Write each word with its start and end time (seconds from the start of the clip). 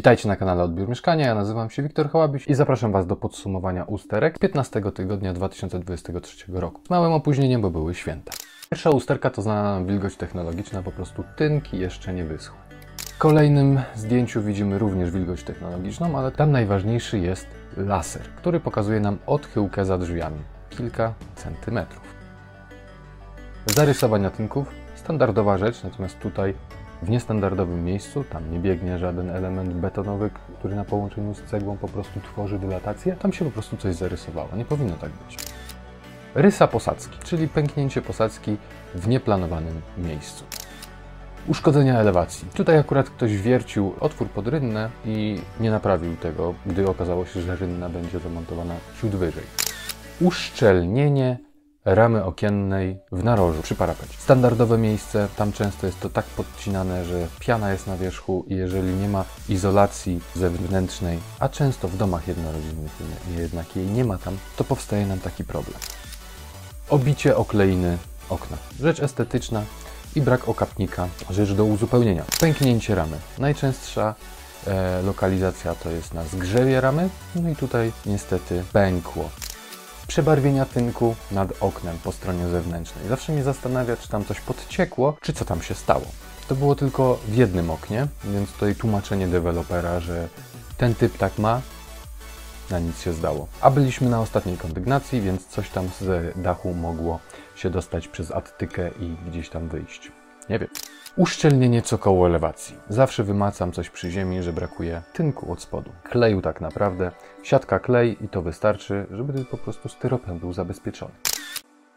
Witajcie 0.00 0.28
na 0.28 0.36
kanale 0.36 0.62
Odbiór 0.62 0.88
Mieszkania, 0.88 1.26
ja 1.26 1.34
nazywam 1.34 1.70
się 1.70 1.82
Wiktor 1.82 2.10
Hałabiś 2.10 2.46
i 2.48 2.54
zapraszam 2.54 2.92
Was 2.92 3.06
do 3.06 3.16
podsumowania 3.16 3.84
usterek 3.84 4.38
15 4.38 4.82
tygodnia 4.94 5.32
2023 5.32 6.52
roku. 6.52 6.80
Z 6.86 6.90
małym 6.90 7.12
opóźnieniem, 7.12 7.60
bo 7.60 7.70
były 7.70 7.94
święta. 7.94 8.32
Pierwsza 8.70 8.90
usterka 8.90 9.30
to 9.30 9.42
znana 9.42 9.62
nam 9.62 9.86
wilgoć 9.86 10.16
technologiczna, 10.16 10.82
po 10.82 10.92
prostu 10.92 11.24
tynki 11.36 11.78
jeszcze 11.78 12.14
nie 12.14 12.24
wyschły. 12.24 12.58
W 12.96 13.18
kolejnym 13.18 13.80
zdjęciu 13.94 14.42
widzimy 14.42 14.78
również 14.78 15.10
wilgoć 15.10 15.42
technologiczną, 15.42 16.18
ale 16.18 16.32
tam 16.32 16.52
najważniejszy 16.52 17.18
jest 17.18 17.46
laser, 17.76 18.22
który 18.22 18.60
pokazuje 18.60 19.00
nam 19.00 19.18
odchyłkę 19.26 19.84
za 19.84 19.98
drzwiami. 19.98 20.40
Kilka 20.70 21.14
centymetrów. 21.36 22.02
Zarysowania 23.66 24.30
tynków, 24.30 24.66
standardowa 24.94 25.58
rzecz, 25.58 25.84
natomiast 25.84 26.18
tutaj 26.18 26.54
w 27.02 27.10
niestandardowym 27.10 27.84
miejscu, 27.84 28.24
tam 28.24 28.52
nie 28.52 28.58
biegnie 28.58 28.98
żaden 28.98 29.30
element 29.30 29.72
betonowy, 29.72 30.30
który 30.58 30.76
na 30.76 30.84
połączeniu 30.84 31.34
z 31.34 31.42
cegłą 31.42 31.76
po 31.76 31.88
prostu 31.88 32.20
tworzy 32.20 32.58
dylatację, 32.58 33.16
tam 33.16 33.32
się 33.32 33.44
po 33.44 33.50
prostu 33.50 33.76
coś 33.76 33.94
zarysowało. 33.94 34.48
Nie 34.56 34.64
powinno 34.64 34.96
tak 34.96 35.10
być. 35.10 35.36
Rysa 36.34 36.66
posadzki, 36.66 37.18
czyli 37.24 37.48
pęknięcie 37.48 38.02
posadzki 38.02 38.56
w 38.94 39.08
nieplanowanym 39.08 39.82
miejscu. 39.98 40.44
Uszkodzenia 41.48 41.98
elewacji. 41.98 42.48
Tutaj 42.54 42.78
akurat 42.78 43.10
ktoś 43.10 43.36
wiercił 43.36 43.92
otwór 44.00 44.28
pod 44.28 44.48
rynnę 44.48 44.90
i 45.04 45.40
nie 45.60 45.70
naprawił 45.70 46.16
tego, 46.16 46.54
gdy 46.66 46.88
okazało 46.88 47.26
się, 47.26 47.40
że 47.40 47.56
rynna 47.56 47.88
będzie 47.88 48.18
zamontowana 48.18 48.74
ciut 49.00 49.10
wyżej. 49.10 49.44
Uszczelnienie 50.20 51.38
ramy 51.86 52.24
okiennej 52.24 52.98
w 53.12 53.24
narożu 53.24 53.62
przy 53.62 53.74
parapecie. 53.74 54.14
Standardowe 54.18 54.78
miejsce, 54.78 55.28
tam 55.36 55.52
często 55.52 55.86
jest 55.86 56.00
to 56.00 56.10
tak 56.10 56.24
podcinane, 56.24 57.04
że 57.04 57.26
piana 57.40 57.72
jest 57.72 57.86
na 57.86 57.96
wierzchu 57.96 58.44
i 58.48 58.54
jeżeli 58.54 58.94
nie 58.94 59.08
ma 59.08 59.24
izolacji 59.48 60.20
zewnętrznej, 60.34 61.18
a 61.40 61.48
często 61.48 61.88
w 61.88 61.96
domach 61.96 62.28
jednorodzinnych 62.28 62.92
jednak 63.38 63.76
jej 63.76 63.86
nie 63.86 64.04
ma 64.04 64.18
tam, 64.18 64.36
to 64.56 64.64
powstaje 64.64 65.06
nam 65.06 65.18
taki 65.18 65.44
problem. 65.44 65.78
Obicie 66.90 67.36
okleiny 67.36 67.98
okna. 68.28 68.56
Rzecz 68.80 69.00
estetyczna 69.00 69.62
i 70.16 70.20
brak 70.20 70.48
okapnika, 70.48 71.08
rzecz 71.30 71.52
do 71.52 71.64
uzupełnienia. 71.64 72.24
Pęknięcie 72.40 72.94
ramy. 72.94 73.16
Najczęstsza 73.38 74.14
e, 74.66 75.02
lokalizacja 75.02 75.74
to 75.74 75.90
jest 75.90 76.14
na 76.14 76.24
zgrzewie 76.24 76.80
ramy, 76.80 77.08
no 77.34 77.48
i 77.48 77.56
tutaj 77.56 77.92
niestety 78.06 78.64
pękło 78.72 79.30
przebarwienia 80.08 80.64
tynku 80.64 81.16
nad 81.32 81.48
oknem 81.60 81.98
po 82.04 82.12
stronie 82.12 82.48
zewnętrznej. 82.48 83.08
Zawsze 83.08 83.32
mnie 83.32 83.42
zastanawia, 83.42 83.96
czy 83.96 84.08
tam 84.08 84.24
coś 84.24 84.40
podciekło, 84.40 85.16
czy 85.20 85.32
co 85.32 85.44
tam 85.44 85.62
się 85.62 85.74
stało. 85.74 86.06
To 86.48 86.54
było 86.54 86.74
tylko 86.74 87.18
w 87.28 87.34
jednym 87.36 87.70
oknie, 87.70 88.06
więc 88.24 88.52
tutaj 88.52 88.74
tłumaczenie 88.74 89.28
dewelopera, 89.28 90.00
że 90.00 90.28
ten 90.76 90.94
typ 90.94 91.18
tak 91.18 91.38
ma, 91.38 91.60
na 92.70 92.78
nic 92.78 93.00
się 93.00 93.12
zdało. 93.12 93.46
A 93.60 93.70
byliśmy 93.70 94.10
na 94.10 94.20
ostatniej 94.20 94.58
kondygnacji, 94.58 95.20
więc 95.20 95.46
coś 95.46 95.70
tam 95.70 95.88
z 96.00 96.32
dachu 96.38 96.74
mogło 96.74 97.18
się 97.56 97.70
dostać 97.70 98.08
przez 98.08 98.30
attykę 98.30 98.90
i 99.00 99.16
gdzieś 99.30 99.48
tam 99.48 99.68
wyjść. 99.68 100.12
Nie 100.50 100.58
wiem. 100.58 100.68
Uszczelnienie 101.16 101.82
cokołu 101.82 102.26
elewacji. 102.26 102.76
Zawsze 102.88 103.24
wymacam 103.24 103.72
coś 103.72 103.90
przy 103.90 104.10
ziemi, 104.10 104.42
że 104.42 104.52
brakuje 104.52 105.02
tynku 105.12 105.52
od 105.52 105.62
spodu. 105.62 105.90
Kleju 106.02 106.42
tak 106.42 106.60
naprawdę. 106.60 107.10
Siatka 107.42 107.78
klej 107.78 108.24
i 108.24 108.28
to 108.28 108.42
wystarczy, 108.42 109.06
żeby 109.10 109.44
po 109.44 109.56
prostu 109.56 109.88
styropian 109.88 110.38
był 110.38 110.52
zabezpieczony. 110.52 111.12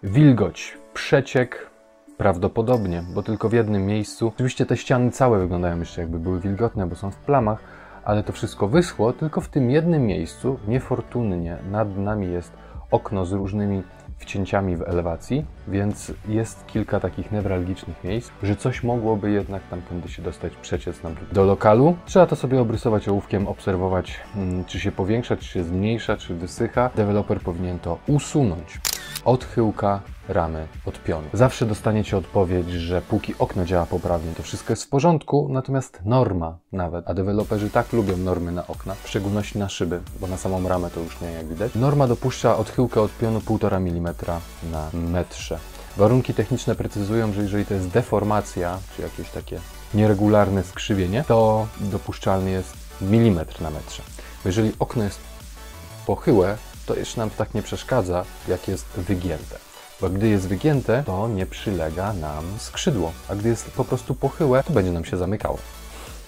Wilgoć, 0.03 0.77
przeciek, 0.93 1.69
prawdopodobnie, 2.17 3.03
bo 3.13 3.23
tylko 3.23 3.49
w 3.49 3.53
jednym 3.53 3.85
miejscu. 3.85 4.27
Oczywiście 4.27 4.65
te 4.65 4.77
ściany 4.77 5.11
całe 5.11 5.39
wyglądają 5.39 5.79
jeszcze 5.79 6.01
jakby 6.01 6.19
były 6.19 6.39
wilgotne, 6.39 6.87
bo 6.87 6.95
są 6.95 7.11
w 7.11 7.17
plamach, 7.17 7.59
ale 8.03 8.23
to 8.23 8.33
wszystko 8.33 8.67
wyschło, 8.67 9.13
tylko 9.13 9.41
w 9.41 9.49
tym 9.49 9.71
jednym 9.71 10.05
miejscu, 10.05 10.59
niefortunnie, 10.67 11.57
nad 11.71 11.97
nami 11.97 12.31
jest 12.31 12.53
okno 12.91 13.25
z 13.25 13.31
różnymi 13.31 13.83
wcięciami 14.17 14.77
w 14.77 14.81
elewacji, 14.81 15.45
więc 15.67 16.13
jest 16.27 16.67
kilka 16.67 16.99
takich 16.99 17.31
newralgicznych 17.31 18.03
miejsc, 18.03 18.31
że 18.43 18.55
coś 18.55 18.83
mogłoby 18.83 19.31
jednak 19.31 19.61
tamtędy 19.69 20.09
się 20.09 20.21
dostać, 20.21 20.53
przeciec 20.55 21.03
nam 21.03 21.15
do 21.31 21.45
lokalu. 21.45 21.95
Trzeba 22.05 22.25
to 22.25 22.35
sobie 22.35 22.61
obrysować 22.61 23.07
ołówkiem, 23.07 23.47
obserwować, 23.47 24.19
hmm, 24.33 24.65
czy 24.65 24.79
się 24.79 24.91
powiększa, 24.91 25.37
czy 25.37 25.45
się 25.45 25.63
zmniejsza, 25.63 26.17
czy 26.17 26.35
wysycha. 26.35 26.89
Deweloper 26.95 27.39
powinien 27.41 27.79
to 27.79 27.97
usunąć. 28.07 28.79
Odchyłka 29.25 30.01
ramy 30.29 30.67
od 30.85 31.03
pionu. 31.03 31.27
Zawsze 31.33 31.65
dostaniecie 31.65 32.17
odpowiedź, 32.17 32.69
że 32.69 33.01
póki 33.01 33.35
okno 33.39 33.65
działa 33.65 33.85
poprawnie, 33.85 34.31
to 34.37 34.43
wszystko 34.43 34.73
jest 34.73 34.83
w 34.83 34.89
porządku, 34.89 35.47
natomiast 35.51 35.99
norma 36.05 36.57
nawet, 36.71 37.09
a 37.09 37.13
deweloperzy 37.13 37.69
tak 37.69 37.93
lubią 37.93 38.17
normy 38.17 38.51
na 38.51 38.67
okna, 38.67 38.95
w 39.03 39.07
szczególności 39.07 39.57
na 39.57 39.69
szyby, 39.69 40.01
bo 40.19 40.27
na 40.27 40.37
samą 40.37 40.67
ramę 40.67 40.89
to 40.89 40.99
już 40.99 41.21
nie 41.21 41.31
jak 41.31 41.47
widać. 41.47 41.75
Norma 41.75 42.07
dopuszcza 42.07 42.57
odchyłkę 42.57 43.01
od 43.01 43.11
pionu 43.11 43.39
1,5 43.39 43.77
mm 43.77 44.15
na 44.71 44.89
metrze. 44.93 45.59
Warunki 45.97 46.33
techniczne 46.33 46.75
precyzują, 46.75 47.33
że 47.33 47.41
jeżeli 47.41 47.65
to 47.65 47.73
jest 47.73 47.87
deformacja, 47.87 48.79
czy 48.95 49.01
jakieś 49.01 49.29
takie 49.29 49.59
nieregularne 49.93 50.63
skrzywienie, 50.63 51.23
to 51.27 51.67
dopuszczalny 51.79 52.51
jest 52.51 52.73
milimetr 53.01 53.61
na 53.61 53.69
metrze. 53.69 54.03
Jeżeli 54.45 54.71
okno 54.79 55.03
jest 55.03 55.19
pochyłe, 56.05 56.57
to 56.85 56.95
jeszcze 56.95 57.21
nam 57.21 57.29
tak 57.29 57.53
nie 57.53 57.61
przeszkadza, 57.61 58.25
jak 58.47 58.67
jest 58.67 58.85
wygięte. 58.85 59.68
Bo 60.01 60.09
gdy 60.09 60.27
jest 60.27 60.47
wygięte, 60.47 61.03
to 61.05 61.27
nie 61.27 61.45
przylega 61.45 62.13
nam 62.13 62.45
skrzydło, 62.57 63.11
a 63.29 63.35
gdy 63.35 63.49
jest 63.49 63.71
po 63.71 63.85
prostu 63.85 64.15
pochyłe, 64.15 64.63
to 64.63 64.73
będzie 64.73 64.91
nam 64.91 65.05
się 65.05 65.17
zamykało. 65.17 65.57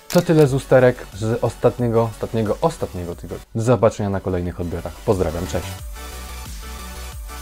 To 0.09 0.21
tyle 0.21 0.47
z 0.47 0.53
usterek 0.53 1.07
z 1.13 1.43
ostatniego, 1.43 2.03
ostatniego, 2.03 2.57
ostatniego 2.61 3.15
tygodnia. 3.15 3.45
Do 3.55 3.61
zobaczenia 3.61 4.09
na 4.09 4.19
kolejnych 4.19 4.59
odbiorach. 4.59 4.93
Pozdrawiam, 4.93 5.47
cześć. 5.47 5.67